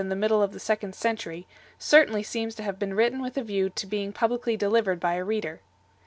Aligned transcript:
the 0.09 0.15
middle 0.15 0.41
of 0.41 0.51
the 0.51 0.59
second 0.59 0.95
century, 0.95 1.45
certainly 1.77 2.23
seems 2.23 2.55
to 2.55 2.63
have 2.63 2.79
been 2.79 2.95
written 2.95 3.21
with 3.21 3.37
a 3.37 3.43
view 3.43 3.69
to 3.69 3.85
being 3.85 4.11
publicly 4.11 4.57
delivered 4.57 4.99
by 4.99 5.13
a 5.13 5.23
reader. 5.23 5.61